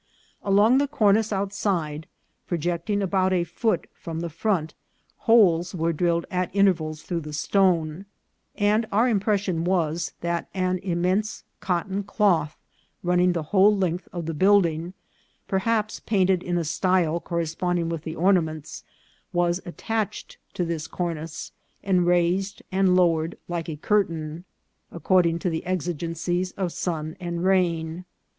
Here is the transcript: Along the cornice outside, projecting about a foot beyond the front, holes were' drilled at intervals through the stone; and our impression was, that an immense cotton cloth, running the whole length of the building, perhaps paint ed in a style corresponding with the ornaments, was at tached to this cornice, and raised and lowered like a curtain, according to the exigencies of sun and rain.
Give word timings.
Along 0.41 0.79
the 0.79 0.87
cornice 0.87 1.31
outside, 1.31 2.07
projecting 2.47 3.03
about 3.03 3.33
a 3.33 3.43
foot 3.43 3.85
beyond 4.03 4.21
the 4.21 4.31
front, 4.31 4.73
holes 5.29 5.75
were' 5.75 5.93
drilled 5.93 6.25
at 6.31 6.49
intervals 6.55 7.03
through 7.03 7.19
the 7.19 7.33
stone; 7.33 8.07
and 8.55 8.87
our 8.91 9.07
impression 9.07 9.63
was, 9.63 10.13
that 10.21 10.49
an 10.55 10.79
immense 10.79 11.43
cotton 11.59 12.01
cloth, 12.01 12.57
running 13.03 13.33
the 13.33 13.43
whole 13.53 13.77
length 13.77 14.07
of 14.11 14.25
the 14.25 14.33
building, 14.33 14.95
perhaps 15.47 15.99
paint 15.99 16.31
ed 16.31 16.41
in 16.41 16.57
a 16.57 16.63
style 16.63 17.19
corresponding 17.19 17.87
with 17.87 18.01
the 18.01 18.15
ornaments, 18.15 18.83
was 19.31 19.61
at 19.67 19.77
tached 19.77 20.37
to 20.55 20.65
this 20.65 20.87
cornice, 20.87 21.51
and 21.83 22.07
raised 22.07 22.63
and 22.71 22.95
lowered 22.95 23.37
like 23.47 23.69
a 23.69 23.75
curtain, 23.75 24.45
according 24.91 25.37
to 25.37 25.51
the 25.51 25.63
exigencies 25.63 26.53
of 26.53 26.71
sun 26.73 27.15
and 27.19 27.43
rain. 27.43 28.05